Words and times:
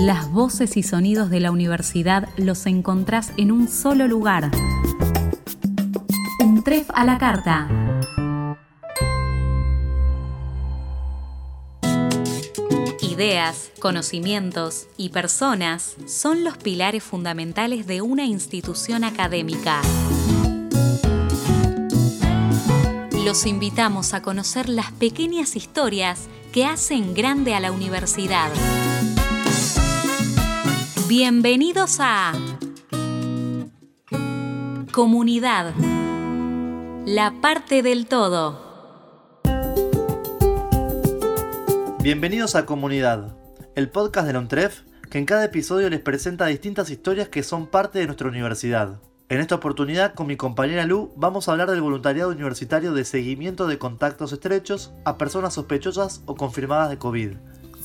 Las 0.00 0.32
voces 0.32 0.78
y 0.78 0.82
sonidos 0.82 1.28
de 1.28 1.40
la 1.40 1.50
universidad 1.50 2.26
los 2.38 2.64
encontrás 2.64 3.34
en 3.36 3.52
un 3.52 3.68
solo 3.68 4.08
lugar. 4.08 4.50
Un 6.42 6.64
tref 6.64 6.88
a 6.94 7.04
la 7.04 7.18
carta. 7.18 7.68
Ideas, 13.02 13.70
conocimientos 13.78 14.86
y 14.96 15.10
personas 15.10 15.96
son 16.06 16.44
los 16.44 16.56
pilares 16.56 17.02
fundamentales 17.02 17.86
de 17.86 18.00
una 18.00 18.24
institución 18.24 19.04
académica. 19.04 19.82
Los 23.22 23.44
invitamos 23.44 24.14
a 24.14 24.22
conocer 24.22 24.70
las 24.70 24.92
pequeñas 24.92 25.56
historias 25.56 26.30
que 26.52 26.64
hacen 26.64 27.12
grande 27.12 27.54
a 27.54 27.60
la 27.60 27.70
universidad. 27.70 28.50
Bienvenidos 31.10 31.96
a 31.98 32.30
Comunidad, 34.92 35.74
la 37.04 37.34
parte 37.40 37.82
del 37.82 38.06
todo. 38.06 38.60
Bienvenidos 42.00 42.54
a 42.54 42.64
Comunidad, 42.64 43.36
el 43.74 43.90
podcast 43.90 44.28
de 44.28 44.34
la 44.34 44.38
UNTREF 44.38 44.82
que 45.10 45.18
en 45.18 45.26
cada 45.26 45.44
episodio 45.44 45.90
les 45.90 45.98
presenta 45.98 46.46
distintas 46.46 46.90
historias 46.90 47.28
que 47.28 47.42
son 47.42 47.66
parte 47.66 47.98
de 47.98 48.06
nuestra 48.06 48.28
universidad. 48.28 49.00
En 49.28 49.40
esta 49.40 49.56
oportunidad, 49.56 50.14
con 50.14 50.28
mi 50.28 50.36
compañera 50.36 50.86
Lu, 50.86 51.12
vamos 51.16 51.48
a 51.48 51.52
hablar 51.52 51.72
del 51.72 51.80
voluntariado 51.80 52.30
universitario 52.30 52.94
de 52.94 53.04
seguimiento 53.04 53.66
de 53.66 53.78
contactos 53.78 54.32
estrechos 54.32 54.92
a 55.04 55.18
personas 55.18 55.54
sospechosas 55.54 56.22
o 56.26 56.36
confirmadas 56.36 56.88
de 56.88 56.98
COVID. 56.98 57.32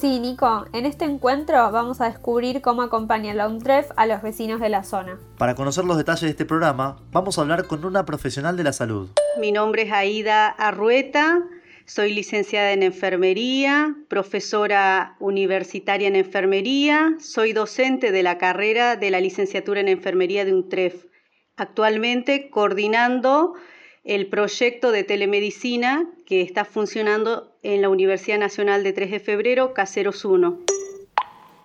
Sí, 0.05 0.19
Nico, 0.19 0.65
en 0.71 0.85
este 0.85 1.03
encuentro 1.03 1.71
vamos 1.71 1.99
a 1.99 2.05
descubrir 2.05 2.61
cómo 2.61 2.83
acompaña 2.83 3.33
la 3.33 3.47
UNTREF 3.47 3.89
a 3.95 4.05
los 4.05 4.21
vecinos 4.21 4.59
de 4.59 4.69
la 4.69 4.83
zona. 4.83 5.17
Para 5.39 5.55
conocer 5.55 5.83
los 5.83 5.97
detalles 5.97 6.21
de 6.21 6.29
este 6.29 6.45
programa, 6.45 6.97
vamos 7.11 7.39
a 7.39 7.41
hablar 7.41 7.65
con 7.65 7.83
una 7.83 8.05
profesional 8.05 8.55
de 8.55 8.63
la 8.63 8.71
salud. 8.71 9.09
Mi 9.39 9.51
nombre 9.51 9.81
es 9.81 9.91
Aida 9.91 10.49
Arrueta, 10.49 11.41
soy 11.87 12.13
licenciada 12.13 12.71
en 12.73 12.83
enfermería, 12.83 13.95
profesora 14.07 15.15
universitaria 15.19 16.07
en 16.07 16.17
enfermería, 16.17 17.15
soy 17.17 17.53
docente 17.53 18.11
de 18.11 18.21
la 18.21 18.37
carrera 18.37 18.97
de 18.97 19.09
la 19.09 19.19
licenciatura 19.19 19.79
en 19.79 19.87
enfermería 19.87 20.45
de 20.45 20.53
UNTREF. 20.53 21.05
Actualmente 21.57 22.51
coordinando 22.51 23.55
el 24.03 24.27
proyecto 24.27 24.91
de 24.91 25.03
telemedicina 25.03 26.07
que 26.25 26.41
está 26.41 26.65
funcionando 26.65 27.55
en 27.63 27.81
la 27.81 27.89
Universidad 27.89 28.39
Nacional 28.39 28.83
de 28.83 28.93
3 28.93 29.11
de 29.11 29.19
Febrero, 29.19 29.73
Caseros 29.73 30.25
1. 30.25 30.59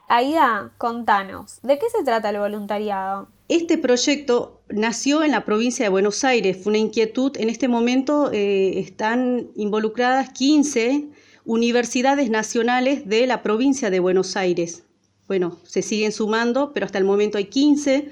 Aida, 0.08 0.72
contanos, 0.77 1.61
¿de 1.62 1.78
qué 1.78 1.86
se 1.89 2.05
trata 2.05 2.30
el 2.30 2.39
voluntariado? 2.39 3.28
Este 3.48 3.78
proyecto 3.78 4.61
nació 4.69 5.22
en 5.22 5.31
la 5.31 5.44
provincia 5.44 5.84
de 5.84 5.88
Buenos 5.88 6.25
Aires, 6.25 6.58
fue 6.62 6.70
una 6.70 6.78
inquietud. 6.78 7.36
En 7.36 7.48
este 7.48 7.69
momento 7.69 8.31
eh, 8.33 8.78
están 8.81 9.50
involucradas 9.56 10.31
15 10.31 11.08
universidades 11.44 12.31
nacionales 12.31 13.08
de 13.08 13.27
la 13.27 13.42
provincia 13.42 13.91
de 13.91 14.00
Buenos 14.00 14.36
Aires. 14.36 14.84
Bueno, 15.27 15.58
se 15.64 15.83
siguen 15.83 16.12
sumando, 16.12 16.72
pero 16.72 16.86
hasta 16.86 16.98
el 16.98 17.05
momento 17.05 17.38
hay 17.38 17.47
15 17.47 18.11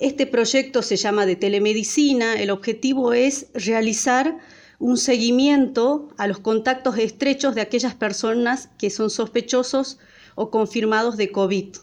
este 0.00 0.26
proyecto 0.26 0.82
se 0.82 0.96
llama 0.96 1.26
de 1.26 1.36
telemedicina. 1.36 2.40
El 2.40 2.50
objetivo 2.50 3.12
es 3.12 3.48
realizar 3.54 4.38
un 4.78 4.96
seguimiento 4.96 6.08
a 6.16 6.26
los 6.28 6.38
contactos 6.38 6.98
estrechos 6.98 7.54
de 7.54 7.60
aquellas 7.60 7.94
personas 7.94 8.68
que 8.78 8.90
son 8.90 9.10
sospechosos 9.10 9.98
o 10.36 10.50
confirmados 10.50 11.16
de 11.16 11.32
COVID. 11.32 11.76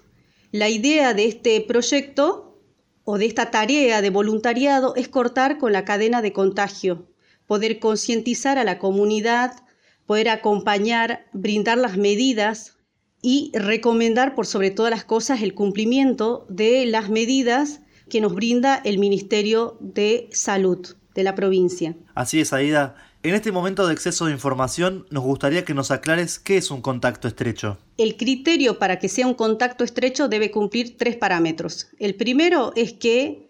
La 0.51 0.69
idea 0.69 1.13
de 1.13 1.25
este 1.25 1.59
proyecto 1.61 2.57
o 3.03 3.17
de 3.17 3.25
esta 3.25 3.51
tarea 3.51 4.01
de 4.01 4.09
voluntariado 4.09 4.95
es 4.95 5.09
cortar 5.09 5.57
con 5.57 5.73
la 5.73 5.83
cadena 5.83 6.21
de 6.21 6.31
contagio, 6.31 7.07
poder 7.47 7.79
concientizar 7.79 8.57
a 8.57 8.63
la 8.63 8.79
comunidad, 8.79 9.63
poder 10.05 10.29
acompañar, 10.29 11.25
brindar 11.33 11.77
las 11.77 11.97
medidas 11.97 12.77
y 13.21 13.51
recomendar 13.53 14.35
por 14.35 14.45
sobre 14.45 14.71
todas 14.71 14.91
las 14.91 15.03
cosas 15.03 15.41
el 15.41 15.53
cumplimiento 15.53 16.45
de 16.47 16.85
las 16.85 17.09
medidas 17.09 17.81
que 18.09 18.21
nos 18.21 18.33
brinda 18.33 18.81
el 18.85 18.99
Ministerio 18.99 19.77
de 19.81 20.29
Salud 20.31 20.95
de 21.15 21.23
la 21.23 21.33
provincia. 21.33 21.95
Así 22.13 22.39
es, 22.41 22.53
Aida. 22.53 22.95
En 23.23 23.33
este 23.33 23.51
momento 23.51 23.87
de 23.87 23.93
exceso 23.93 24.25
de 24.25 24.33
información, 24.33 25.07
nos 25.09 25.23
gustaría 25.23 25.65
que 25.65 25.73
nos 25.73 25.89
aclares 25.89 26.37
qué 26.37 26.57
es 26.57 26.69
un 26.69 26.81
contacto 26.81 27.27
estrecho. 27.27 27.79
El 27.97 28.17
criterio 28.17 28.77
para 28.77 28.99
que 28.99 29.09
sea 29.09 29.25
un 29.25 29.33
contacto 29.33 29.83
estrecho 29.83 30.27
debe 30.27 30.51
cumplir 30.51 30.97
tres 30.97 31.15
parámetros. 31.15 31.87
El 31.97 32.13
primero 32.15 32.71
es 32.75 32.93
que 32.93 33.49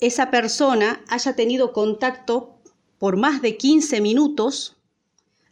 esa 0.00 0.30
persona 0.30 1.02
haya 1.08 1.34
tenido 1.34 1.72
contacto 1.72 2.56
por 2.98 3.16
más 3.18 3.42
de 3.42 3.56
15 3.56 4.00
minutos 4.00 4.76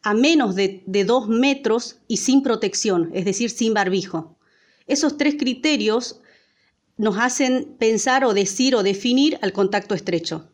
a 0.02 0.14
menos 0.14 0.54
de, 0.54 0.82
de 0.86 1.04
dos 1.04 1.28
metros 1.28 1.98
y 2.08 2.16
sin 2.16 2.42
protección, 2.42 3.10
es 3.12 3.26
decir, 3.26 3.50
sin 3.50 3.74
barbijo. 3.74 4.38
Esos 4.86 5.18
tres 5.18 5.34
criterios 5.38 6.20
nos 6.96 7.18
hacen 7.18 7.76
pensar 7.78 8.24
o 8.24 8.32
decir 8.32 8.74
o 8.74 8.82
definir 8.82 9.38
al 9.42 9.52
contacto 9.52 9.94
estrecho. 9.94 10.50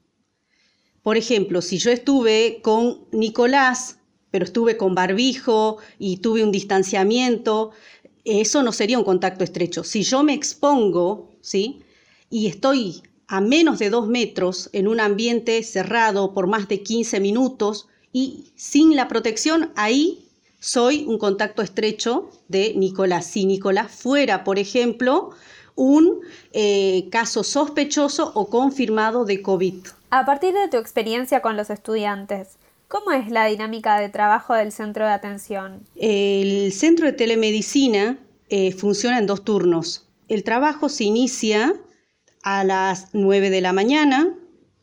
Por 1.06 1.16
ejemplo, 1.16 1.62
si 1.62 1.78
yo 1.78 1.92
estuve 1.92 2.58
con 2.62 2.98
Nicolás, 3.12 3.98
pero 4.32 4.44
estuve 4.44 4.76
con 4.76 4.96
barbijo 4.96 5.76
y 6.00 6.16
tuve 6.16 6.42
un 6.42 6.50
distanciamiento, 6.50 7.70
eso 8.24 8.64
no 8.64 8.72
sería 8.72 8.98
un 8.98 9.04
contacto 9.04 9.44
estrecho. 9.44 9.84
Si 9.84 10.02
yo 10.02 10.24
me 10.24 10.34
expongo, 10.34 11.30
¿sí? 11.40 11.78
Y 12.28 12.48
estoy 12.48 13.04
a 13.28 13.40
menos 13.40 13.78
de 13.78 13.88
dos 13.88 14.08
metros 14.08 14.68
en 14.72 14.88
un 14.88 14.98
ambiente 14.98 15.62
cerrado 15.62 16.34
por 16.34 16.48
más 16.48 16.66
de 16.66 16.82
15 16.82 17.20
minutos 17.20 17.86
y 18.12 18.46
sin 18.56 18.96
la 18.96 19.06
protección, 19.06 19.70
ahí 19.76 20.26
soy 20.58 21.04
un 21.06 21.18
contacto 21.18 21.62
estrecho 21.62 22.30
de 22.48 22.74
Nicolás. 22.74 23.26
Si 23.26 23.46
Nicolás 23.46 23.92
fuera, 23.92 24.42
por 24.42 24.58
ejemplo, 24.58 25.30
un 25.76 26.22
eh, 26.52 27.06
caso 27.12 27.44
sospechoso 27.44 28.32
o 28.34 28.50
confirmado 28.50 29.24
de 29.24 29.40
COVID. 29.40 29.76
A 30.10 30.24
partir 30.24 30.54
de 30.54 30.68
tu 30.68 30.76
experiencia 30.76 31.42
con 31.42 31.56
los 31.56 31.68
estudiantes, 31.68 32.58
¿cómo 32.86 33.10
es 33.10 33.28
la 33.28 33.46
dinámica 33.46 33.98
de 33.98 34.08
trabajo 34.08 34.54
del 34.54 34.70
centro 34.70 35.04
de 35.04 35.10
atención? 35.10 35.82
El 35.96 36.72
centro 36.72 37.06
de 37.06 37.12
telemedicina 37.12 38.18
eh, 38.48 38.70
funciona 38.72 39.18
en 39.18 39.26
dos 39.26 39.44
turnos. 39.44 40.08
El 40.28 40.44
trabajo 40.44 40.88
se 40.88 41.04
inicia 41.04 41.74
a 42.42 42.62
las 42.62 43.08
9 43.14 43.50
de 43.50 43.60
la 43.60 43.72
mañana 43.72 44.32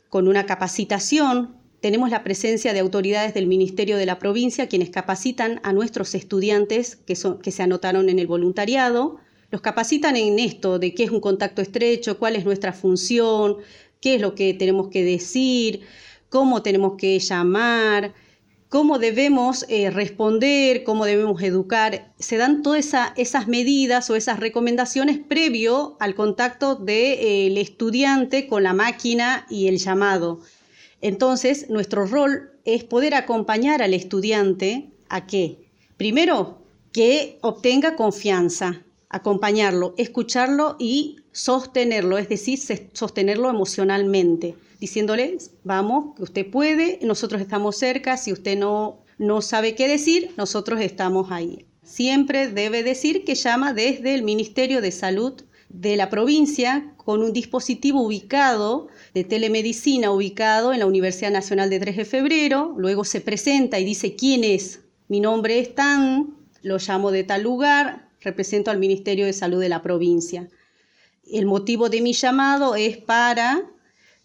con 0.09 0.27
una 0.27 0.45
capacitación. 0.45 1.55
Tenemos 1.79 2.09
la 2.09 2.23
presencia 2.25 2.73
de 2.73 2.79
autoridades 2.79 3.33
del 3.33 3.47
Ministerio 3.47 3.95
de 3.95 4.05
la 4.05 4.19
Provincia 4.19 4.67
quienes 4.67 4.89
capacitan 4.89 5.61
a 5.63 5.71
nuestros 5.71 6.15
estudiantes 6.15 6.97
que, 6.97 7.17
que 7.41 7.51
se 7.51 7.63
anotaron 7.63 8.09
en 8.09 8.19
el 8.19 8.27
voluntariado 8.27 9.19
los 9.53 9.61
capacitan 9.61 10.15
en 10.15 10.39
esto, 10.39 10.79
de 10.79 10.95
qué 10.95 11.03
es 11.03 11.11
un 11.11 11.19
contacto 11.19 11.61
estrecho, 11.61 12.17
cuál 12.17 12.35
es 12.35 12.43
nuestra 12.43 12.73
función, 12.73 13.57
qué 14.03 14.15
es 14.15 14.21
lo 14.21 14.35
que 14.35 14.53
tenemos 14.53 14.89
que 14.89 15.01
decir, 15.01 15.79
cómo 16.27 16.61
tenemos 16.61 16.95
que 16.97 17.17
llamar, 17.19 18.13
cómo 18.67 18.99
debemos 18.99 19.65
eh, 19.69 19.91
responder, 19.91 20.83
cómo 20.83 21.05
debemos 21.05 21.41
educar. 21.41 22.11
Se 22.19 22.35
dan 22.35 22.63
todas 22.63 22.93
esas 23.15 23.47
medidas 23.47 24.09
o 24.09 24.17
esas 24.17 24.41
recomendaciones 24.41 25.19
previo 25.19 25.95
al 26.01 26.15
contacto 26.15 26.75
del 26.75 27.57
estudiante 27.57 28.45
con 28.45 28.63
la 28.63 28.73
máquina 28.73 29.47
y 29.49 29.67
el 29.67 29.77
llamado. 29.77 30.41
Entonces, 30.99 31.69
nuestro 31.69 32.05
rol 32.05 32.51
es 32.65 32.83
poder 32.83 33.13
acompañar 33.13 33.81
al 33.81 33.93
estudiante 33.93 34.89
a 35.07 35.25
qué? 35.27 35.69
Primero, 35.95 36.57
que 36.91 37.37
obtenga 37.39 37.95
confianza, 37.95 38.81
acompañarlo, 39.07 39.93
escucharlo 39.97 40.75
y 40.77 41.22
sostenerlo, 41.33 42.17
es 42.17 42.29
decir, 42.29 42.59
sostenerlo 42.93 43.49
emocionalmente, 43.49 44.55
diciéndole, 44.79 45.37
vamos, 45.63 46.15
que 46.15 46.23
usted 46.23 46.49
puede, 46.49 46.99
nosotros 47.01 47.41
estamos 47.41 47.75
cerca, 47.75 48.15
si 48.15 48.31
usted 48.31 48.57
no, 48.57 49.03
no 49.17 49.41
sabe 49.41 49.75
qué 49.75 49.89
decir, 49.89 50.31
nosotros 50.37 50.79
estamos 50.79 51.31
ahí. 51.31 51.65
Siempre 51.83 52.47
debe 52.47 52.83
decir 52.83 53.25
que 53.25 53.35
llama 53.35 53.73
desde 53.73 54.13
el 54.13 54.23
Ministerio 54.23 54.79
de 54.79 54.91
Salud 54.91 55.43
de 55.69 55.97
la 55.97 56.09
provincia 56.09 56.93
con 56.97 57.21
un 57.21 57.33
dispositivo 57.33 58.01
ubicado 58.01 58.87
de 59.13 59.23
telemedicina 59.23 60.11
ubicado 60.11 60.71
en 60.71 60.79
la 60.79 60.85
Universidad 60.85 61.31
Nacional 61.31 61.69
de 61.69 61.79
3 61.79 61.97
de 61.97 62.05
Febrero, 62.05 62.73
luego 62.77 63.03
se 63.03 63.21
presenta 63.21 63.79
y 63.79 63.85
dice 63.85 64.15
quién 64.15 64.43
es, 64.43 64.81
mi 65.07 65.19
nombre 65.19 65.59
es 65.59 65.75
tan, 65.75 66.35
lo 66.61 66.77
llamo 66.77 67.11
de 67.11 67.23
tal 67.23 67.41
lugar, 67.41 68.09
represento 68.21 68.71
al 68.71 68.79
Ministerio 68.79 69.25
de 69.25 69.33
Salud 69.33 69.59
de 69.59 69.69
la 69.69 69.81
provincia. 69.81 70.47
El 71.31 71.45
motivo 71.45 71.89
de 71.89 72.01
mi 72.01 72.13
llamado 72.13 72.75
es 72.75 72.97
para 72.97 73.63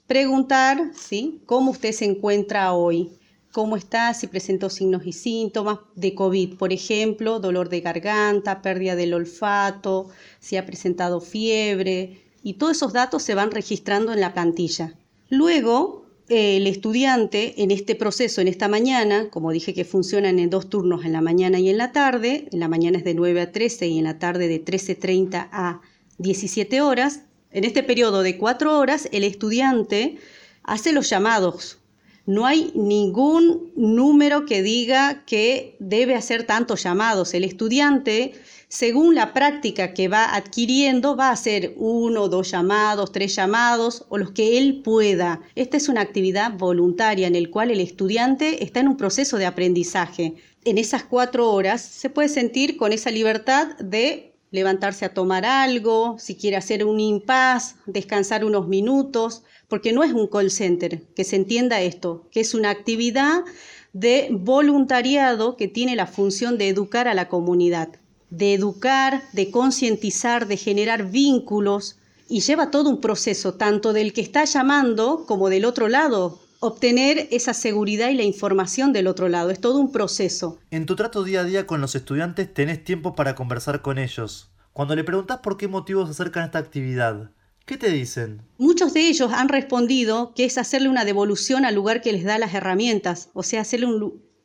preguntar 0.07 0.91
¿sí? 0.95 1.41
cómo 1.47 1.71
usted 1.71 1.93
se 1.93 2.05
encuentra 2.05 2.73
hoy, 2.73 3.11
cómo 3.53 3.77
está, 3.77 4.13
si 4.15 4.27
presentó 4.27 4.69
signos 4.69 5.07
y 5.07 5.13
síntomas 5.13 5.79
de 5.95 6.15
COVID, 6.15 6.57
por 6.57 6.73
ejemplo, 6.73 7.41
dolor 7.41 7.69
de 7.69 7.81
garganta, 7.81 8.63
pérdida 8.63 8.97
del 8.97 9.15
olfato, 9.15 10.09
si 10.41 10.57
ha 10.57 10.67
presentado 10.67 11.21
fiebre, 11.21 12.21
y 12.43 12.55
todos 12.55 12.77
esos 12.77 12.93
datos 12.93 13.23
se 13.23 13.35
van 13.35 13.53
registrando 13.53 14.13
en 14.13 14.21
la 14.21 14.35
plantilla. 14.35 14.95
Luego, 15.29 16.07
el 16.29 16.67
estudiante 16.67 17.63
en 17.63 17.71
este 17.71 17.95
proceso, 17.95 18.41
en 18.41 18.49
esta 18.49 18.69
mañana, 18.69 19.31
como 19.31 19.53
dije 19.53 19.73
que 19.73 19.85
funcionan 19.85 20.39
en 20.39 20.51
dos 20.51 20.69
turnos, 20.69 21.05
en 21.05 21.13
la 21.13 21.21
mañana 21.21 21.59
y 21.59 21.69
en 21.69 21.79
la 21.79 21.93
tarde, 21.93 22.49
en 22.51 22.61
la 22.61 22.69
mañana 22.69 22.99
es 22.99 23.05
de 23.05 23.15
9 23.15 23.41
a 23.41 23.53
13 23.53 23.87
y 23.87 23.99
en 23.99 24.05
la 24.05 24.19
tarde 24.19 24.49
de 24.49 24.65
13.30 24.65 25.49
a 25.53 25.81
17 26.19 26.81
horas, 26.81 27.23
en 27.51 27.65
este 27.65 27.83
periodo 27.83 28.23
de 28.23 28.37
cuatro 28.37 28.79
horas 28.79 29.09
el 29.13 29.25
estudiante 29.25 30.19
hace 30.63 30.93
los 30.93 31.09
llamados. 31.09 31.79
No 32.27 32.45
hay 32.45 32.73
ningún 32.75 33.73
número 33.75 34.45
que 34.45 34.63
diga 34.63 35.25
que 35.25 35.77
debe 35.79 36.15
hacer 36.15 36.45
tantos 36.45 36.83
llamados. 36.83 37.33
El 37.33 37.45
estudiante 37.45 38.35
según 38.69 39.15
la 39.15 39.33
práctica 39.33 39.95
que 39.95 40.09
va 40.09 40.35
adquiriendo, 40.35 41.17
va 41.17 41.29
a 41.29 41.33
hacer 41.33 41.73
uno, 41.79 42.29
dos 42.29 42.51
llamados, 42.51 43.13
tres 43.13 43.35
llamados 43.35 44.05
o 44.11 44.19
los 44.19 44.33
que 44.33 44.59
él 44.59 44.83
pueda. 44.85 45.41
Esta 45.55 45.79
es 45.79 45.89
una 45.89 46.03
actividad 46.03 46.53
voluntaria 46.53 47.27
en 47.27 47.35
el 47.35 47.49
cual 47.49 47.71
el 47.71 47.81
estudiante 47.81 48.63
está 48.63 48.81
en 48.81 48.89
un 48.89 48.99
proceso 48.99 49.39
de 49.39 49.47
aprendizaje. 49.47 50.35
En 50.67 50.77
esas 50.77 51.05
cuatro 51.05 51.51
horas 51.51 51.81
se 51.81 52.11
puede 52.11 52.29
sentir 52.29 52.77
con 52.77 52.93
esa 52.93 53.11
libertad 53.11 53.69
de 53.79 54.28
levantarse 54.51 55.05
a 55.05 55.15
tomar 55.15 55.45
algo, 55.45 56.17
si 56.19 56.37
quiere 56.37 56.57
hacer 56.57 56.85
un 56.85 57.01
impas, 57.01 57.77
descansar 57.87 58.45
unos 58.45 58.69
minutos, 58.69 59.43
porque 59.69 59.93
no 59.93 60.03
es 60.03 60.13
un 60.13 60.27
call 60.27 60.51
center, 60.51 61.03
que 61.15 61.25
se 61.25 61.37
entienda 61.37 61.81
esto, 61.81 62.27
que 62.31 62.41
es 62.41 62.55
una 62.55 62.71
actividad 62.71 63.45
de 63.93 64.29
voluntariado 64.31 65.57
que 65.57 65.69
tiene 65.69 65.97
la 65.97 66.07
función 66.07 66.59
de 66.59 66.69
educar 66.69 67.09
a 67.09 67.15
la 67.15 67.29
comunidad 67.29 67.99
de 68.31 68.55
educar, 68.55 69.23
de 69.33 69.51
concientizar, 69.51 70.47
de 70.47 70.57
generar 70.57 71.11
vínculos 71.11 71.99
y 72.29 72.41
lleva 72.41 72.71
todo 72.71 72.91
un 72.91 73.01
proceso, 73.01 73.55
tanto 73.55 73.93
del 73.93 74.13
que 74.13 74.21
está 74.21 74.45
llamando 74.45 75.25
como 75.27 75.49
del 75.49 75.65
otro 75.65 75.89
lado, 75.89 76.41
obtener 76.61 77.29
esa 77.31 77.55
seguridad 77.55 78.09
y 78.11 78.15
la 78.15 78.23
información 78.23 78.93
del 78.93 79.07
otro 79.07 79.29
lado. 79.29 79.51
Es 79.51 79.61
todo 79.61 79.79
un 79.79 79.93
proceso. 79.93 80.59
En 80.71 80.87
tu 80.87 80.97
trato 80.97 81.25
día 81.25 81.41
a 81.41 81.45
día 81.45 81.67
con 81.67 81.81
los 81.81 81.95
estudiantes 81.95 82.53
tenés 82.53 82.83
tiempo 82.85 83.15
para 83.15 83.35
conversar 83.35 83.83
con 83.83 83.99
ellos. 83.99 84.51
Cuando 84.73 84.95
le 84.95 85.05
preguntas 85.05 85.39
por 85.39 85.57
qué 85.57 85.69
motivos 85.69 86.11
acercan 86.11 86.45
esta 86.45 86.59
actividad, 86.59 87.31
¿qué 87.67 87.77
te 87.77 87.91
dicen? 87.91 88.43
Muchos 88.59 88.95
de 88.95 89.09
ellos 89.09 89.33
han 89.33 89.49
respondido 89.49 90.33
que 90.35 90.45
es 90.45 90.59
hacerle 90.59 90.89
una 90.89 91.05
devolución 91.05 91.65
al 91.65 91.75
lugar 91.75 92.01
que 92.01 92.13
les 92.13 92.25
da 92.25 92.39
las 92.39 92.55
herramientas, 92.55 93.31
o 93.35 93.43
sea, 93.43 93.63
hacerle 93.63 93.89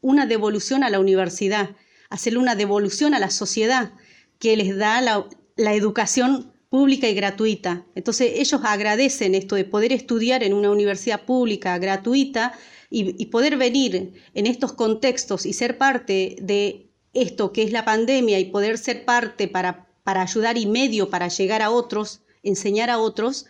una 0.02 0.26
devolución 0.26 0.84
a 0.84 0.90
la 0.90 1.00
universidad 1.00 1.76
hacerle 2.14 2.38
una 2.38 2.54
devolución 2.54 3.16
a 3.16 3.20
la 3.20 3.32
sociedad 3.32 3.92
que 4.38 4.56
les 4.56 4.78
da 4.78 5.02
la, 5.02 5.26
educación 5.74 6.53
pública 6.74 7.08
y 7.08 7.14
gratuita. 7.14 7.86
Entonces 7.94 8.32
ellos 8.38 8.60
agradecen 8.64 9.36
esto 9.36 9.56
de 9.56 9.64
poder 9.64 9.92
estudiar 9.92 10.42
en 10.42 10.56
una 10.56 10.72
universidad 10.72 11.22
pública 11.24 11.78
gratuita 11.78 12.58
y, 12.90 13.28
poder 13.28 13.58
venir 13.58 14.14
en 14.34 14.48
estos 14.48 14.74
contextos 14.74 15.46
y 15.46 15.54
ser 15.54 15.78
parte 15.78 16.36
de 16.42 16.90
esto 17.14 17.54
que 17.54 17.62
es 17.62 17.72
la 17.72 17.86
pandemia 17.86 18.40
y 18.40 18.46
poder 18.46 18.80
ser 18.80 19.06
parte 19.06 19.48
para, 19.48 19.86
para 20.04 20.24
ayudar 20.24 20.58
y 20.58 20.66
medio 20.66 21.12
para 21.12 21.28
llegar 21.28 21.62
a 21.62 21.70
otros, 21.70 22.24
enseñar 22.42 22.90
a 22.90 22.98
otros, 22.98 23.46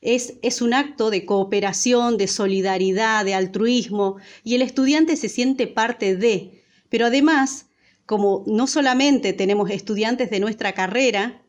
es, 0.00 0.34
es, 0.42 0.62
un 0.62 0.72
acto 0.72 1.10
de 1.10 1.26
cooperación, 1.26 2.16
de 2.16 2.28
solidaridad, 2.28 3.24
de 3.24 3.34
altruismo, 3.34 4.18
y 4.44 4.54
el 4.54 4.62
estudiante 4.62 5.16
se 5.16 5.28
siente 5.28 5.66
parte 5.66 6.14
de. 6.14 6.62
Pero 6.88 7.06
además 7.06 7.66
como 8.06 8.42
no 8.46 8.66
solamente 8.66 9.34
tenemos 9.34 9.68
estudiantes 9.68 10.30
de 10.30 10.40
nuestra 10.40 10.72
carrera, 10.72 11.42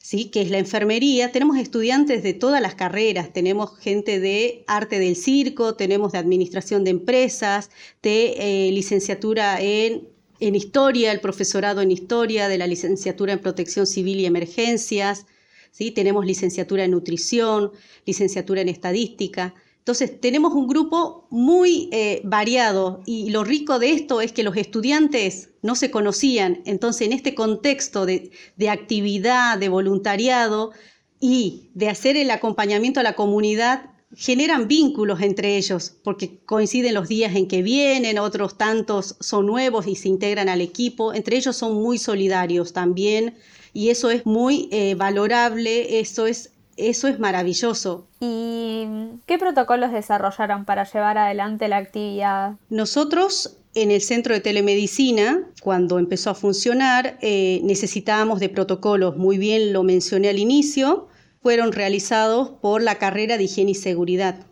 ¿sí? 0.00 0.26
que 0.30 0.42
es 0.42 0.50
la 0.50 0.58
enfermería, 0.58 1.32
tenemos 1.32 1.58
estudiantes 1.58 2.22
de 2.22 2.34
todas 2.34 2.60
las 2.60 2.74
carreras, 2.74 3.32
tenemos 3.32 3.76
gente 3.78 4.20
de 4.20 4.64
arte 4.66 4.98
del 4.98 5.16
circo, 5.16 5.74
tenemos 5.74 6.12
de 6.12 6.18
administración 6.18 6.84
de 6.84 6.90
empresas, 6.90 7.70
de 8.02 8.34
eh, 8.38 8.72
licenciatura 8.72 9.60
en, 9.60 10.08
en 10.40 10.54
historia, 10.54 11.12
el 11.12 11.20
profesorado 11.20 11.80
en 11.80 11.90
historia, 11.90 12.48
de 12.48 12.58
la 12.58 12.66
licenciatura 12.66 13.32
en 13.32 13.40
protección 13.40 13.86
civil 13.86 14.20
y 14.20 14.26
emergencias, 14.26 15.26
¿sí? 15.70 15.90
tenemos 15.90 16.24
licenciatura 16.24 16.84
en 16.84 16.92
nutrición, 16.92 17.72
licenciatura 18.04 18.60
en 18.60 18.68
estadística. 18.68 19.54
Entonces, 19.86 20.20
tenemos 20.20 20.52
un 20.52 20.66
grupo 20.66 21.28
muy 21.30 21.88
eh, 21.92 22.20
variado 22.24 23.02
y 23.06 23.30
lo 23.30 23.44
rico 23.44 23.78
de 23.78 23.92
esto 23.92 24.20
es 24.20 24.32
que 24.32 24.42
los 24.42 24.56
estudiantes 24.56 25.50
no 25.62 25.76
se 25.76 25.92
conocían. 25.92 26.60
Entonces, 26.64 27.06
en 27.06 27.12
este 27.12 27.36
contexto 27.36 28.04
de, 28.04 28.32
actividad, 28.68 29.58
de 29.58 29.68
voluntariado 29.68 30.72
y 31.20 31.70
de 31.74 31.88
hacer 31.88 32.16
el 32.16 32.32
acompañamiento 32.32 32.98
a 32.98 33.04
la 33.04 33.14
comunidad, 33.14 33.90
generan 34.16 34.66
vínculos 34.66 35.20
entre 35.20 35.56
ellos, 35.56 35.94
porque 36.02 36.40
coinciden 36.44 36.92
los 36.92 37.06
días 37.06 37.36
en 37.36 37.46
que 37.46 37.62
vienen, 37.62 38.18
otros 38.18 38.58
tantos 38.58 39.14
son 39.20 39.46
nuevos 39.46 39.86
y 39.86 39.94
se 39.94 40.08
integran 40.08 40.48
al 40.48 40.62
equipo, 40.62 41.14
entre 41.14 41.36
ellos 41.36 41.56
son 41.56 41.80
muy 41.80 41.98
solidarios 41.98 42.72
también, 42.72 43.36
y 43.72 43.90
eso 43.90 44.10
es 44.10 44.26
muy 44.26 44.68
eh, 44.72 44.96
valorable, 44.96 46.00
eso 46.00 46.26
es 46.26 46.55
eso 46.76 47.08
es 47.08 47.18
maravilloso. 47.18 48.06
¿Y 48.20 48.86
qué 49.26 49.38
protocolos 49.38 49.92
desarrollaron 49.92 50.64
para 50.64 50.84
llevar 50.84 51.18
adelante 51.18 51.68
la 51.68 51.78
actividad? 51.78 52.54
Nosotros 52.68 53.56
en 53.74 53.90
el 53.90 54.00
centro 54.00 54.32
de 54.32 54.40
telemedicina, 54.40 55.42
cuando 55.60 55.98
empezó 55.98 56.30
a 56.30 56.34
funcionar, 56.34 57.18
eh, 57.20 57.60
necesitábamos 57.62 58.40
de 58.40 58.48
protocolos, 58.48 59.18
muy 59.18 59.36
bien 59.36 59.74
lo 59.74 59.82
mencioné 59.82 60.30
al 60.30 60.38
inicio, 60.38 61.08
fueron 61.42 61.72
realizados 61.72 62.50
por 62.62 62.82
la 62.82 62.96
carrera 62.96 63.36
de 63.36 63.44
higiene 63.44 63.72
y 63.72 63.74
seguridad. 63.74 64.46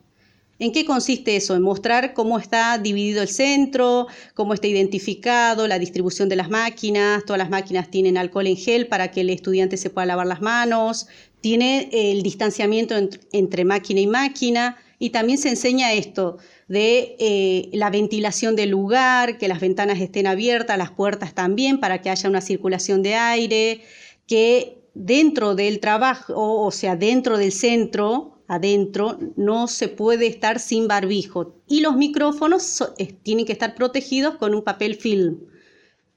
¿En 0.61 0.71
qué 0.71 0.85
consiste 0.85 1.35
eso? 1.35 1.57
En 1.57 1.63
mostrar 1.63 2.15
cómo 2.15 2.39
está 2.39 2.79
dividido 2.79 3.23
el 3.23 3.29
centro, 3.29 4.07
cómo 4.35 4.55
está 4.55 4.69
identificado, 4.69 5.67
la 5.67 5.81
distribución 5.81 6.29
de 6.29 6.37
las 6.37 6.49
máquinas. 6.49 7.25
Todas 7.25 7.39
las 7.39 7.51
máquinas 7.51 7.91
tienen 7.91 8.17
alcohol 8.17 8.47
en 8.47 8.57
gel 8.57 8.87
para 8.87 9.11
que 9.11 9.23
el 9.23 9.31
estudiante 9.31 9.77
se 9.77 9.91
pueda 9.91 10.07
lavar 10.07 10.29
las 10.29 10.43
manos. 10.43 11.09
Tiene 11.45 11.91
el 11.93 12.23
distanciamiento 12.23 12.95
entre 13.33 13.67
máquina 13.67 14.01
y 14.01 14.07
máquina. 14.07 14.79
Y 14.99 15.11
también 15.11 15.37
se 15.37 15.51
enseña 15.51 15.93
esto 15.93 16.39
de 16.69 17.17
eh, 17.19 17.69
la 17.75 17.91
ventilación 17.91 18.57
del 18.57 18.71
lugar, 18.71 19.37
que 19.37 19.47
las 19.47 19.61
ventanas 19.61 20.01
estén 20.01 20.27
abiertas, 20.27 20.79
las 20.79 20.93
puertas 20.93 21.35
también, 21.35 21.81
para 21.81 22.01
que 22.01 22.09
haya 22.09 22.31
una 22.31 22.41
circulación 22.41 23.03
de 23.03 23.17
aire, 23.17 23.83
que 24.27 24.79
dentro 24.95 25.55
del 25.55 25.81
trabajo, 25.81 26.33
o 26.35 26.71
sea, 26.71 26.97
dentro 26.97 27.37
del 27.37 27.53
centro, 27.53 28.39
adentro, 28.49 29.19
no 29.37 29.67
se 29.67 29.89
puede 29.89 30.27
estar 30.27 30.59
sin 30.59 30.89
barbijo. 30.89 31.57
Y 31.69 31.81
los 31.81 31.95
micrófonos 31.95 32.83
tienen 33.23 33.45
que 33.45 33.53
estar 33.53 33.75
protegidos 33.75 34.37
con 34.37 34.55
un 34.55 34.63
papel 34.63 34.95
film. 34.95 35.41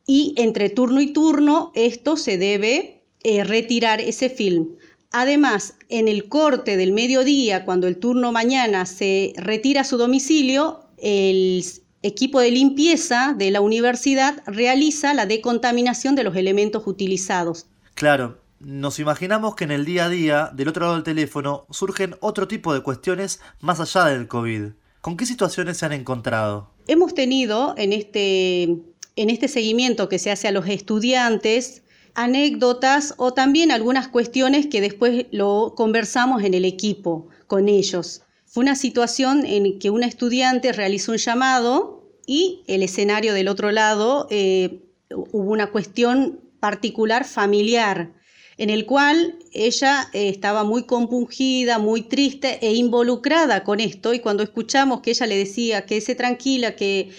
Y 0.06 0.36
entre 0.38 0.70
turno 0.70 1.02
y 1.02 1.12
turno, 1.12 1.74
esto 1.76 2.16
se 2.16 2.38
debe 2.38 3.04
eh, 3.24 3.44
retirar 3.44 4.00
ese 4.00 4.30
film. 4.30 4.78
Además, 5.12 5.76
en 5.90 6.08
el 6.08 6.28
corte 6.28 6.78
del 6.78 6.92
mediodía, 6.92 7.66
cuando 7.66 7.88
el 7.88 7.98
turno 7.98 8.32
mañana 8.32 8.86
se 8.86 9.34
retira 9.38 9.82
a 9.82 9.86
su 9.86 9.98
domicilio, 9.98 10.82
el 10.98 11.64
equipo 12.02 12.40
de 12.40 12.52
limpieza 12.52 13.34
de 13.38 13.52
la 13.52 13.62
universidad 13.62 14.44
realiza 14.46 15.14
la 15.14 15.26
decontaminación 15.26 16.16
de 16.16 16.24
los 16.24 16.36
elementos 16.36 16.84
utilizados. 16.86 17.68
Claro, 17.96 18.40
nos 18.60 19.00
imaginamos 19.00 19.56
que 19.56 19.64
en 19.64 19.72
el 19.72 19.86
día 19.86 20.06
a 20.06 20.10
día, 20.10 20.52
del 20.54 20.68
otro 20.68 20.84
lado 20.84 20.96
del 20.96 21.04
teléfono, 21.04 21.66
surgen 21.70 22.16
otro 22.20 22.48
tipo 22.48 22.74
de 22.74 22.82
cuestiones 22.82 23.40
más 23.60 23.80
allá 23.80 24.06
del 24.06 24.28
COVID. 24.28 24.72
¿Con 25.02 25.16
qué 25.16 25.26
situaciones 25.26 25.78
se 25.78 25.86
han 25.86 25.94
encontrado? 25.94 26.72
Hemos 26.88 27.14
tenido 27.14 27.76
en 27.78 27.94
este, 27.94 28.64
en 28.64 29.30
este 29.30 29.48
seguimiento 29.48 30.10
que 30.10 30.20
se 30.20 30.32
hace 30.32 30.48
a 30.48 30.52
los 30.52 30.68
estudiantes 30.68 31.84
anécdotas 32.18 33.14
o 33.18 33.34
también 33.34 33.72
algunas 33.72 34.08
cuestiones 34.08 34.66
que 34.66 34.82
después 34.82 35.28
lo 35.32 35.76
conversamos 35.78 36.44
en 36.44 36.56
el 36.56 36.66
equipo 36.66 37.28
con 37.46 37.70
ellos. 37.70 38.24
Fue 38.46 38.64
una 38.64 38.76
situación 38.76 39.46
en 39.46 39.78
que 39.78 39.92
una 39.92 40.08
estudiante 40.08 40.74
realizó 40.74 41.12
un 41.12 41.20
llamado 41.20 42.12
y 42.26 42.64
el 42.68 42.82
escenario 42.82 43.36
del 43.36 43.48
otro 43.48 43.72
lado 43.72 44.28
eh, 44.32 44.82
hubo 45.12 45.52
una 45.52 45.68
cuestión 45.68 46.42
particular 46.60 47.24
familiar 47.24 48.14
en 48.58 48.72
el 48.72 48.88
cual 48.88 49.38
ella 49.54 50.10
eh, 50.12 50.30
estaba 50.30 50.64
muy 50.64 50.86
compungida, 50.86 51.78
muy 51.78 52.02
triste 52.02 52.58
e 52.66 52.74
involucrada 52.74 53.64
con 53.64 53.80
esto, 53.80 54.16
y 54.16 54.20
cuando 54.20 54.42
escuchamos 54.42 55.02
que 55.02 55.12
ella 55.12 55.28
le 55.28 55.38
decía 55.38 55.86
que 55.86 56.02
se 56.02 56.16
tranquila, 56.16 56.76
que, 56.76 57.12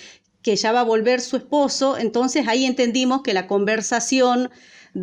que 0.42 0.56
ya 0.56 0.72
va 0.72 0.80
a 0.80 0.84
volver 0.84 1.20
su 1.20 1.36
esposo, 1.36 1.96
entonces 1.96 2.48
ahí 2.48 2.64
entendimos 2.64 3.22
que 3.22 3.32
la 3.32 3.46
conversación 3.46 4.50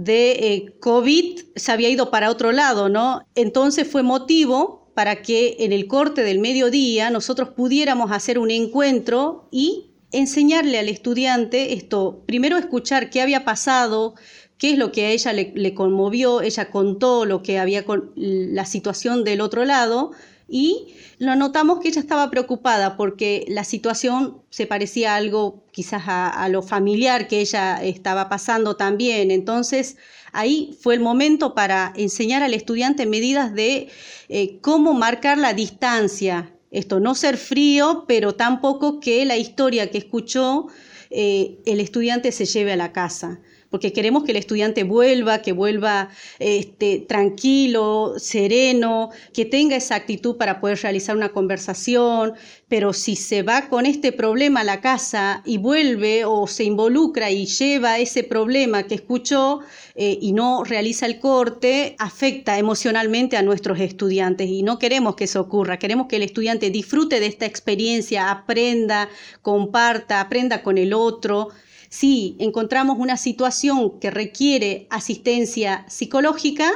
de 0.03 0.31
eh, 0.31 0.75
COVID 0.79 1.39
se 1.55 1.71
había 1.71 1.89
ido 1.89 2.11
para 2.11 2.29
otro 2.29 2.51
lado, 2.51 2.89
¿no? 2.89 3.25
Entonces 3.35 3.87
fue 3.87 4.03
motivo 4.03 4.91
para 4.93 5.21
que 5.21 5.57
en 5.59 5.73
el 5.73 5.87
corte 5.87 6.23
del 6.23 6.39
mediodía 6.39 7.09
nosotros 7.09 7.49
pudiéramos 7.49 8.11
hacer 8.11 8.39
un 8.39 8.51
encuentro 8.51 9.47
y 9.51 9.91
enseñarle 10.11 10.79
al 10.79 10.89
estudiante 10.89 11.73
esto, 11.73 12.23
primero 12.25 12.57
escuchar 12.57 13.09
qué 13.09 13.21
había 13.21 13.43
pasado, 13.43 14.15
qué 14.57 14.71
es 14.71 14.77
lo 14.77 14.91
que 14.91 15.05
a 15.05 15.09
ella 15.09 15.33
le, 15.33 15.73
conmovió, 15.73 16.41
ella 16.41 16.71
contó 16.71 17.25
lo 17.25 17.43
que 17.43 17.59
había 17.59 17.85
con 17.85 18.11
la 18.15 18.65
situación 18.65 19.23
del 19.23 19.41
otro 19.41 19.65
lado 19.65 20.11
y 20.47 20.93
lo 21.17 21.35
notamos 21.35 21.79
que 21.79 21.87
ella 21.87 22.01
estaba 22.01 22.29
preocupada 22.29 22.97
porque 22.97 23.45
la 23.47 23.63
situación 23.63 24.41
se 24.49 24.67
parecía 24.67 25.15
algo 25.15 25.65
quizás 25.71 26.03
a, 26.05 26.47
lo 26.49 26.61
familiar 26.61 27.27
que 27.27 27.39
ella 27.39 27.83
estaba 27.83 28.29
pasando 28.29 28.75
también. 28.75 29.31
Entonces 29.31 29.97
ahí 30.33 30.77
fue 30.79 30.93
el 30.93 30.99
momento 30.99 31.55
para 31.55 31.93
enseñar 31.95 32.43
al 32.43 32.53
estudiante 32.53 33.05
medidas 33.05 33.53
de 33.55 33.89
eh, 34.29 34.59
cómo 34.61 34.93
marcar 34.93 35.37
la 35.37 35.53
distancia. 35.53 36.51
Esto, 36.69 36.99
no 36.99 37.15
ser 37.15 37.37
frío, 37.37 38.05
pero 38.07 38.35
tampoco 38.35 38.99
que 38.99 39.25
la 39.25 39.37
historia 39.37 39.89
que 39.89 39.97
escuchó 39.97 40.67
eh, 41.09 41.59
el 41.65 41.79
estudiante 41.79 42.31
se 42.31 42.45
lleve 42.45 42.73
a 42.73 42.75
la 42.75 42.91
casa 42.91 43.39
porque 43.75 43.91
queremos 43.91 44.23
que 44.23 44.31
el 44.31 44.37
estudiante 44.37 44.85
vuelva, 44.85 45.41
que 45.41 45.51
vuelva 45.51 46.07
este, 46.39 46.99
tranquilo, 46.99 48.13
sereno, 48.15 49.09
que 49.33 49.43
tenga 49.43 49.75
esa 49.75 49.95
actitud 49.95 50.37
para 50.37 50.61
poder 50.61 50.79
realizar 50.81 51.17
una 51.17 51.33
conversación, 51.33 52.35
pero 52.69 52.93
si 52.93 53.17
se 53.17 53.43
va 53.43 53.67
con 53.67 53.85
este 53.85 54.13
problema 54.13 54.61
a 54.61 54.63
la 54.63 54.79
casa 54.79 55.41
y 55.43 55.57
vuelve 55.57 56.23
o 56.23 56.47
se 56.47 56.63
involucra 56.63 57.31
y 57.31 57.47
lleva 57.47 57.99
ese 57.99 58.23
problema 58.23 58.83
que 58.83 58.95
escuchó 58.95 59.59
eh, 59.95 60.19
y 60.21 60.31
no 60.31 60.63
realiza 60.63 61.05
el 61.05 61.19
corte, 61.19 61.97
afecta 61.99 62.57
emocionalmente 62.57 63.35
a 63.35 63.41
nuestros 63.41 63.81
estudiantes. 63.81 64.47
Y 64.49 64.63
no 64.63 64.79
queremos 64.79 65.17
que 65.17 65.25
eso 65.25 65.41
ocurra, 65.41 65.79
queremos 65.79 66.07
que 66.07 66.15
el 66.15 66.23
estudiante 66.23 66.69
disfrute 66.69 67.19
de 67.19 67.25
esta 67.25 67.45
experiencia, 67.45 68.31
aprenda, 68.31 69.09
comparta, 69.41 70.21
aprenda 70.21 70.63
con 70.63 70.77
el 70.77 70.93
otro, 70.93 71.49
si 71.95 72.35
encontramos 72.39 72.97
una 72.99 73.15
situación 73.15 74.01
que 74.01 74.11
requiere 74.11 74.85
asistencia 74.89 75.85
psicológica, 75.87 76.69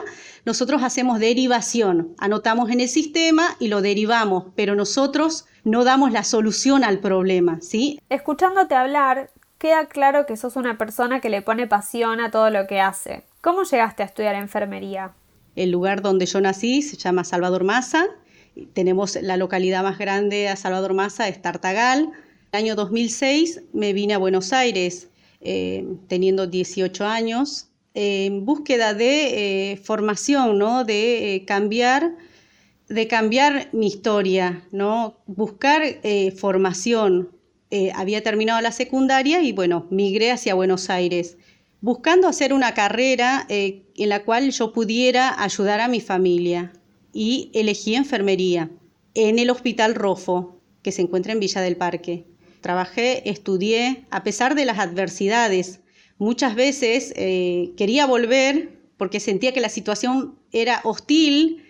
nosotros 0.45 0.81
hacemos 0.81 1.19
derivación, 1.19 2.15
anotamos 2.19 2.69
en 2.69 2.79
el 2.79 2.88
sistema 2.88 3.57
y 3.59 3.67
lo 3.67 3.81
derivamos, 3.81 4.45
pero 4.55 4.75
nosotros 4.75 5.45
no 5.65 5.83
damos 5.83 6.13
la 6.13 6.23
solución 6.23 6.85
al 6.85 6.99
problema, 6.99 7.59
¿sí? 7.59 7.99
Escuchándote 8.07 8.75
hablar, 8.75 9.29
queda 9.57 9.88
claro 9.88 10.25
que 10.25 10.38
sos 10.38 10.55
una 10.55 10.77
persona 10.77 11.19
que 11.19 11.29
le 11.29 11.41
pone 11.41 11.67
pasión 11.67 12.21
a 12.21 12.31
todo 12.31 12.49
lo 12.49 12.65
que 12.65 12.79
hace. 12.79 13.25
¿Cómo 13.41 13.63
llegaste 13.63 14.03
a 14.03 14.05
estudiar 14.05 14.35
enfermería? 14.35 15.11
El 15.57 15.71
lugar 15.71 16.01
donde 16.01 16.27
yo 16.27 16.39
nací 16.39 16.81
se 16.81 16.95
llama 16.95 17.25
Salvador 17.25 17.65
Maza. 17.65 18.05
Tenemos 18.71 19.17
la 19.21 19.35
localidad 19.35 19.83
más 19.83 19.97
grande 19.97 20.47
a 20.47 20.55
Salvador 20.55 20.93
Maza, 20.93 21.27
es 21.27 21.41
Tartagal. 21.41 22.13
El 22.53 22.57
año 22.57 22.75
2006 22.75 23.63
me 23.73 23.91
vine 23.93 24.15
a 24.15 24.17
Buenos 24.17 24.53
Aires 24.53 25.08
eh, 25.41 25.86
teniendo 26.08 26.48
18 26.48 27.05
años, 27.05 27.67
en 27.93 28.46
búsqueda 28.46 28.93
de 28.93 29.72
eh, 29.72 29.77
formación, 29.77 30.58
¿no? 30.58 30.84
de 30.84 31.36
eh, 31.36 31.46
cambiar 31.46 32.15
de 32.89 33.08
cambiar 33.08 33.69
mi 33.72 33.86
historia, 33.86 34.63
¿no? 34.72 35.17
buscar 35.27 35.84
formación. 36.38 37.29
había 37.93 38.24
terminado 38.24 38.60
la 38.62 38.72
secundaria 38.72 39.43
y 39.43 39.51
bueno, 39.51 39.86
migré 39.91 40.31
hacia 40.31 40.55
Buenos 40.55 40.89
Aires, 40.89 41.38
buscando 41.81 42.27
hacer 42.27 42.51
una 42.51 42.74
carrera 42.74 43.46
en 43.48 44.10
la 44.10 44.24
cual 44.24 44.50
yo 44.50 44.74
pudiera 44.74 45.39
ayudar 45.39 45.81
a 45.81 45.88
mi 45.88 46.01
familia 46.01 46.74
y 47.13 47.51
elegí 47.53 47.93
enfermería 47.93 48.72
en 49.13 49.38
el 49.38 49.51
Hospital 49.51 49.93
Rofo, 49.93 50.60
que 50.81 50.91
se 50.91 51.03
encuentra 51.03 51.34
en 51.34 51.39
Villa 51.39 51.62
del 51.62 51.77
Parque. 51.77 52.25
Trabajé, 52.61 53.29
estudié, 53.29 54.05
a 54.09 54.23
pesar 54.23 54.55
de 54.55 54.65
las 54.65 54.79
adversidades. 54.79 55.79
Muchas 56.17 56.55
veces 56.55 57.13
eh, 57.15 57.71
quería 57.77 58.05
volver 58.05 58.77
porque 58.97 59.19
sentía 59.19 59.53
que 59.53 59.61
la 59.61 59.69
situación 59.69 60.37
era 60.51 60.81
hostil, 60.83 61.63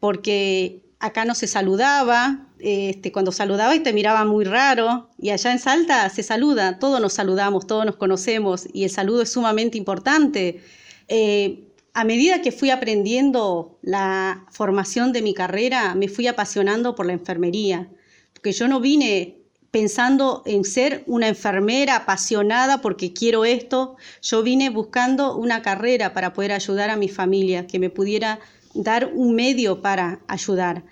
porque 0.00 0.82
acá 1.00 1.24
no 1.24 1.34
se 1.34 1.46
saludaba, 1.46 2.48
este, 2.58 3.12
cuando 3.12 3.32
saludaba 3.32 3.74
y 3.74 3.80
te 3.80 3.92
miraba 3.92 4.24
muy 4.24 4.44
raro, 4.44 5.08
y 5.18 5.30
allá 5.30 5.52
en 5.52 5.58
Salta 5.58 6.08
se 6.10 6.22
saluda, 6.22 6.78
todos 6.78 7.00
nos 7.00 7.14
saludamos, 7.14 7.66
todos 7.66 7.86
nos 7.86 7.96
conocemos, 7.96 8.68
y 8.72 8.84
el 8.84 8.90
saludo 8.90 9.22
es 9.22 9.32
sumamente 9.32 9.78
importante. 9.78 10.60
Eh, 11.08 11.68
a 11.94 12.04
medida 12.04 12.42
que 12.42 12.52
fui 12.52 12.70
aprendiendo 12.70 13.78
la 13.82 14.46
formación 14.50 15.12
de 15.12 15.22
mi 15.22 15.32
carrera, 15.32 15.94
me 15.94 16.08
fui 16.08 16.26
apasionando 16.26 16.94
por 16.94 17.06
la 17.06 17.12
enfermería, 17.12 17.88
porque 18.32 18.52
yo 18.52 18.66
no 18.68 18.80
vine 18.80 19.43
pensando 19.74 20.44
en 20.46 20.62
ser 20.62 21.02
una 21.08 21.26
enfermera 21.26 21.96
apasionada 21.96 22.80
porque 22.80 23.12
quiero 23.12 23.44
esto. 23.44 23.96
Yo 24.22 24.44
vine 24.44 24.70
buscando 24.70 25.36
una 25.36 25.62
carrera 25.62 26.14
para 26.14 26.32
poder 26.32 26.52
ayudar 26.52 26.90
a 26.90 26.96
mi 26.96 27.08
familia, 27.08 27.66
que 27.66 27.80
me 27.80 27.90
pudiera 27.90 28.38
dar 28.74 29.10
un 29.12 29.34
medio 29.34 29.82
para 29.82 30.20
ayudar. 30.28 30.84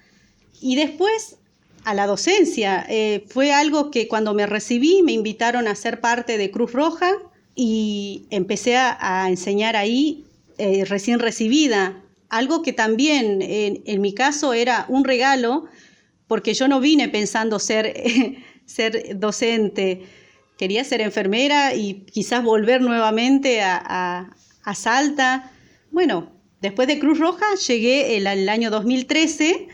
Y 0.60 0.74
después 0.74 1.36
a 1.84 1.94
la 1.94 2.08
docencia. 2.08 2.84
Eh, 2.88 3.24
fue 3.28 3.52
algo 3.52 3.92
que 3.92 4.08
cuando 4.08 4.34
me 4.34 4.46
recibí 4.46 5.02
me 5.04 5.12
invitaron 5.12 5.68
a 5.68 5.76
ser 5.76 6.00
parte 6.00 6.36
de 6.36 6.50
Cruz 6.50 6.72
Roja 6.72 7.12
y 7.54 8.26
empecé 8.30 8.76
a, 8.76 9.26
enseñar 9.28 9.76
ahí 9.76 10.24
eh, 10.58 10.84
recién 10.86 11.20
recibida. 11.20 12.02
Algo 12.30 12.62
que 12.62 12.72
también 12.72 13.38
en 13.42 14.00
mi 14.00 14.12
caso 14.12 14.54
era 14.54 14.86
un 14.88 15.04
regalo 15.04 15.66
porque 16.26 16.54
yo 16.54 16.66
no 16.66 16.80
vine 16.80 17.08
pensando 17.08 17.60
ser 17.60 17.94
ser 18.66 19.18
docente, 19.18 20.02
quería 20.56 20.84
ser 20.84 21.00
enfermera 21.00 21.74
y 21.74 22.04
quizás 22.12 22.44
volver 22.44 22.80
nuevamente 22.80 23.62
a, 23.62 24.34
Salta. 24.74 25.50
Bueno, 25.90 26.30
después 26.60 26.86
de 26.86 27.00
Cruz 27.00 27.18
Roja 27.18 27.46
llegué 27.66 28.16
el, 28.16 28.26
el, 28.28 28.48
año 28.48 28.70
2013 28.70 29.68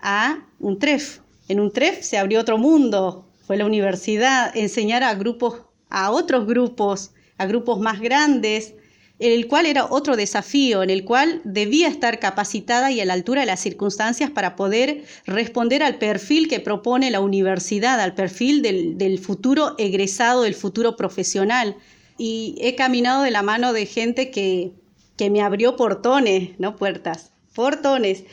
a 0.00 0.46
un 0.58 0.78
TREF. 0.78 1.18
En 1.48 1.60
un 1.60 1.70
TREF 1.70 2.00
se 2.02 2.16
abrió 2.16 2.40
otro 2.40 2.56
mundo, 2.56 3.28
fue 3.46 3.58
la 3.58 3.66
universidad, 3.66 4.56
enseñar 4.56 5.02
a 5.02 5.14
grupos, 5.14 5.62
a 5.90 6.10
otros 6.10 6.46
grupos, 6.46 7.12
a 7.36 7.46
grupos 7.46 7.80
más 7.80 8.00
grandes, 8.00 8.74
el 9.20 9.46
cual 9.48 9.66
era 9.66 9.84
otro 9.84 10.16
desafío, 10.16 10.82
en 10.82 10.88
el 10.88 11.04
cual 11.04 11.42
debía 11.44 11.88
estar 11.88 12.18
capacitada 12.18 12.90
y 12.90 13.00
a 13.00 13.04
la 13.04 13.12
altura 13.12 13.42
de 13.42 13.46
las 13.46 13.60
circunstancias 13.60 14.30
para 14.30 14.56
poder 14.56 15.04
responder 15.26 15.82
al 15.82 15.98
perfil 15.98 16.48
que 16.48 16.58
propone 16.58 17.10
la 17.10 17.20
universidad, 17.20 18.00
al 18.00 18.14
perfil 18.14 18.62
del, 18.62 19.18
futuro 19.18 19.74
egresado, 19.76 20.42
del 20.42 20.54
futuro 20.54 20.96
profesional. 20.96 21.76
Y 22.16 22.56
he 22.60 22.74
caminado 22.74 23.22
de 23.22 23.30
la 23.30 23.42
mano 23.42 23.74
de 23.74 23.84
gente 23.84 24.30
que, 24.30 24.72
que 25.16 25.28
me 25.28 25.42
abrió 25.42 25.76
portones, 25.76 26.58
no 26.58 26.76
puertas, 26.76 27.32
portones, 27.54 28.24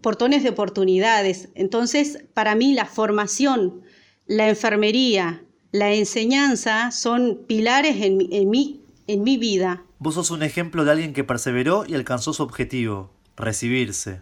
portones 0.00 0.42
de 0.42 0.48
oportunidades. 0.48 1.50
Entonces, 1.54 2.24
para 2.32 2.54
mí 2.54 2.72
la 2.72 2.86
formación, 2.86 3.82
la 4.26 4.48
enfermería, 4.48 5.44
la 5.72 5.92
enseñanza 5.92 6.90
son 6.90 7.40
pilares 7.46 7.96
en, 8.00 8.28
en, 8.32 8.48
mi, 8.48 8.80
en 9.06 9.24
mi 9.24 9.36
vida. 9.36 9.84
Vos 10.04 10.16
sos 10.16 10.32
un 10.32 10.42
ejemplo 10.42 10.84
de 10.84 10.90
alguien 10.90 11.12
que 11.12 11.22
perseveró 11.22 11.84
y 11.86 11.94
alcanzó 11.94 12.32
su 12.32 12.42
objetivo, 12.42 13.12
recibirse. 13.36 14.20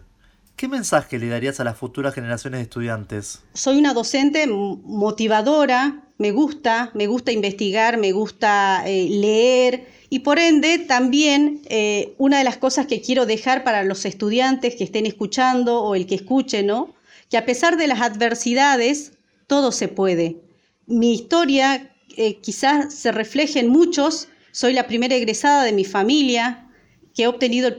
¿Qué 0.55 0.67
mensaje 0.67 1.17
le 1.17 1.27
darías 1.27 1.59
a 1.59 1.63
las 1.63 1.75
futuras 1.75 2.13
generaciones 2.13 2.59
de 2.59 2.65
estudiantes? 2.65 3.41
Soy 3.55 3.79
una 3.79 3.95
docente 3.95 4.45
motivadora, 4.45 6.03
me 6.19 6.29
gusta, 6.29 6.91
me 6.93 7.07
gusta 7.07 7.31
investigar, 7.31 7.97
me 7.97 8.11
gusta 8.11 8.83
eh, 8.85 9.09
leer 9.09 9.87
y 10.11 10.19
por 10.19 10.37
ende 10.37 10.77
también 10.77 11.63
eh, 11.65 12.13
una 12.19 12.37
de 12.37 12.43
las 12.43 12.57
cosas 12.57 12.85
que 12.85 13.01
quiero 13.01 13.25
dejar 13.25 13.63
para 13.63 13.83
los 13.83 14.05
estudiantes 14.05 14.75
que 14.75 14.83
estén 14.83 15.07
escuchando 15.07 15.81
o 15.81 15.95
el 15.95 16.05
que 16.05 16.13
escuche, 16.13 16.61
¿no? 16.61 16.93
Que 17.27 17.37
a 17.37 17.45
pesar 17.47 17.77
de 17.77 17.87
las 17.87 18.01
adversidades, 18.01 19.13
todo 19.47 19.71
se 19.71 19.87
puede. 19.87 20.43
Mi 20.85 21.11
historia 21.11 21.91
eh, 22.17 22.35
quizás 22.35 22.93
se 22.93 23.11
refleje 23.11 23.59
en 23.59 23.69
muchos 23.69 24.27
soy 24.51 24.73
la 24.73 24.87
primera 24.87 25.15
egresada 25.15 25.63
de 25.63 25.71
mi 25.71 25.85
familia 25.85 26.67
que 27.15 27.23
he 27.23 27.27
obtenido 27.27 27.69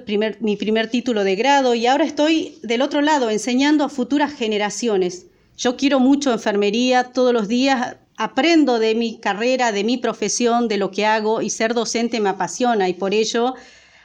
mi 0.40 0.56
primer 0.56 0.90
título 0.90 1.24
de 1.24 1.36
grado 1.36 1.74
y 1.74 1.86
ahora 1.86 2.04
estoy 2.04 2.58
del 2.62 2.82
otro 2.82 3.00
lado 3.00 3.30
enseñando 3.30 3.84
a 3.84 3.88
futuras 3.88 4.32
generaciones. 4.32 5.26
Yo 5.56 5.76
quiero 5.76 6.00
mucho 6.00 6.32
enfermería, 6.32 7.04
todos 7.04 7.32
los 7.32 7.48
días 7.48 7.96
aprendo 8.16 8.78
de 8.78 8.94
mi 8.94 9.18
carrera, 9.18 9.72
de 9.72 9.84
mi 9.84 9.96
profesión, 9.96 10.68
de 10.68 10.76
lo 10.76 10.90
que 10.90 11.06
hago 11.06 11.40
y 11.40 11.50
ser 11.50 11.74
docente 11.74 12.20
me 12.20 12.28
apasiona 12.28 12.88
y 12.88 12.94
por 12.94 13.14
ello 13.14 13.54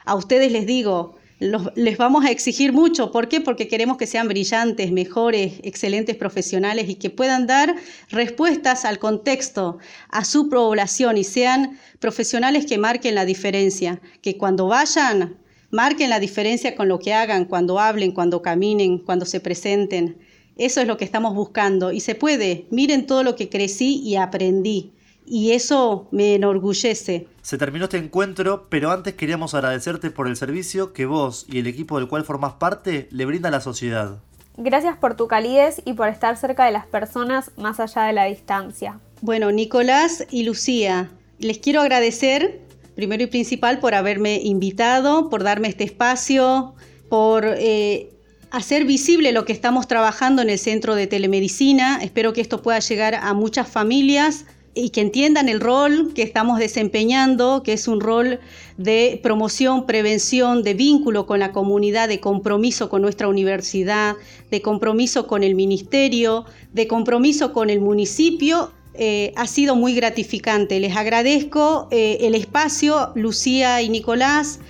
a 0.04 0.14
ustedes 0.14 0.50
les 0.50 0.66
digo, 0.66 1.17
les 1.40 1.98
vamos 1.98 2.24
a 2.24 2.30
exigir 2.30 2.72
mucho. 2.72 3.12
¿Por 3.12 3.28
qué? 3.28 3.40
Porque 3.40 3.68
queremos 3.68 3.96
que 3.96 4.06
sean 4.06 4.26
brillantes, 4.26 4.90
mejores, 4.90 5.60
excelentes 5.62 6.16
profesionales 6.16 6.88
y 6.88 6.96
que 6.96 7.10
puedan 7.10 7.46
dar 7.46 7.76
respuestas 8.10 8.84
al 8.84 8.98
contexto, 8.98 9.78
a 10.08 10.24
su 10.24 10.48
población 10.48 11.16
y 11.16 11.24
sean 11.24 11.78
profesionales 12.00 12.66
que 12.66 12.78
marquen 12.78 13.14
la 13.14 13.24
diferencia, 13.24 14.00
que 14.20 14.36
cuando 14.36 14.66
vayan, 14.66 15.36
marquen 15.70 16.10
la 16.10 16.18
diferencia 16.18 16.74
con 16.74 16.88
lo 16.88 16.98
que 16.98 17.14
hagan, 17.14 17.44
cuando 17.44 17.78
hablen, 17.78 18.12
cuando 18.12 18.42
caminen, 18.42 18.98
cuando 18.98 19.24
se 19.24 19.38
presenten. 19.38 20.18
Eso 20.56 20.80
es 20.80 20.88
lo 20.88 20.96
que 20.96 21.04
estamos 21.04 21.36
buscando 21.36 21.92
y 21.92 22.00
se 22.00 22.16
puede. 22.16 22.66
Miren 22.70 23.06
todo 23.06 23.22
lo 23.22 23.36
que 23.36 23.48
crecí 23.48 24.00
y 24.02 24.16
aprendí 24.16 24.92
y 25.30 25.52
eso 25.52 26.08
me 26.10 26.34
enorgullece. 26.34 27.26
Se 27.42 27.58
terminó 27.58 27.84
este 27.84 27.98
encuentro, 27.98 28.66
pero 28.68 28.90
antes 28.90 29.14
queríamos 29.14 29.54
agradecerte 29.54 30.10
por 30.10 30.28
el 30.28 30.36
servicio 30.36 30.92
que 30.92 31.06
vos 31.06 31.46
y 31.48 31.58
el 31.58 31.66
equipo 31.66 31.98
del 31.98 32.08
cual 32.08 32.24
formás 32.24 32.54
parte 32.54 33.08
le 33.10 33.24
brinda 33.24 33.48
a 33.48 33.52
la 33.52 33.60
sociedad. 33.60 34.18
Gracias 34.56 34.96
por 34.96 35.14
tu 35.14 35.28
calidez 35.28 35.80
y 35.84 35.92
por 35.92 36.08
estar 36.08 36.36
cerca 36.36 36.64
de 36.64 36.72
las 36.72 36.86
personas 36.86 37.52
más 37.56 37.78
allá 37.78 38.02
de 38.02 38.12
la 38.12 38.24
distancia. 38.24 38.98
Bueno, 39.20 39.52
Nicolás 39.52 40.26
y 40.30 40.42
Lucía, 40.42 41.10
les 41.38 41.58
quiero 41.58 41.80
agradecer, 41.80 42.60
primero 42.96 43.22
y 43.22 43.26
principal, 43.26 43.78
por 43.78 43.94
haberme 43.94 44.40
invitado, 44.42 45.30
por 45.30 45.44
darme 45.44 45.68
este 45.68 45.84
espacio, 45.84 46.74
por 47.08 47.44
eh, 47.46 48.10
hacer 48.50 48.84
visible 48.84 49.32
lo 49.32 49.44
que 49.44 49.52
estamos 49.52 49.86
trabajando 49.86 50.42
en 50.42 50.50
el 50.50 50.58
Centro 50.58 50.96
de 50.96 51.06
Telemedicina. 51.06 52.00
Espero 52.02 52.32
que 52.32 52.40
esto 52.40 52.60
pueda 52.60 52.80
llegar 52.80 53.14
a 53.14 53.32
muchas 53.34 53.68
familias 53.68 54.44
y 54.78 54.90
que 54.90 55.00
entiendan 55.00 55.48
el 55.48 55.60
rol 55.60 56.12
que 56.14 56.22
estamos 56.22 56.58
desempeñando, 56.58 57.62
que 57.64 57.72
es 57.72 57.88
un 57.88 58.00
rol 58.00 58.38
de 58.76 59.18
promoción, 59.22 59.86
prevención, 59.86 60.62
de 60.62 60.74
vínculo 60.74 61.26
con 61.26 61.40
la 61.40 61.50
comunidad, 61.50 62.08
de 62.08 62.20
compromiso 62.20 62.88
con 62.88 63.02
nuestra 63.02 63.28
universidad, 63.28 64.14
de 64.50 64.62
compromiso 64.62 65.26
con 65.26 65.42
el 65.42 65.56
ministerio, 65.56 66.44
de 66.72 66.86
compromiso 66.86 67.52
con 67.52 67.70
el 67.70 67.80
municipio. 67.80 68.70
Eh, 68.94 69.32
ha 69.36 69.46
sido 69.46 69.74
muy 69.74 69.94
gratificante. 69.94 70.78
Les 70.78 70.96
agradezco 70.96 71.88
eh, 71.90 72.18
el 72.20 72.34
espacio, 72.34 73.10
Lucía 73.16 73.82
y 73.82 73.88
Nicolás 73.88 74.60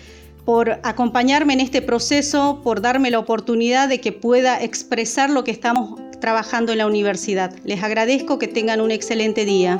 por 0.46 0.80
acompañarme 0.82 1.52
en 1.52 1.60
este 1.60 1.82
proceso, 1.82 2.60
por 2.64 2.80
darme 2.80 3.10
la 3.10 3.18
oportunidad 3.18 3.90
de 3.90 4.00
que 4.00 4.12
pueda 4.12 4.62
expresar 4.62 5.28
lo 5.28 5.44
que 5.44 5.50
estamos 5.50 6.00
trabajando 6.20 6.72
en 6.72 6.78
la 6.78 6.86
universidad. 6.86 7.54
Les 7.64 7.82
agradezco 7.82 8.38
que 8.38 8.48
tengan 8.48 8.80
un 8.80 8.90
excelente 8.90 9.44
día. 9.44 9.78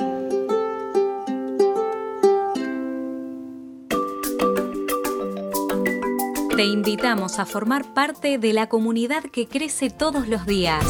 Te 6.57 6.65
invitamos 6.65 7.39
a 7.39 7.47
formar 7.47 7.95
parte 7.95 8.39
de 8.39 8.53
la 8.53 8.69
comunidad 8.69 9.23
que 9.23 9.47
crece 9.47 9.91
todos 9.91 10.29
los 10.29 10.47
días. 10.47 10.85